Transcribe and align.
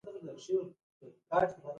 پیلوټ 0.05 0.21
د 0.21 0.25
مینې، 0.27 0.41
زړورت 0.43 1.51